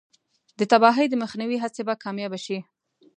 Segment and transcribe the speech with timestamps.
[0.59, 2.57] د تباهۍ د مخنیوي هڅې به کامیابې شي.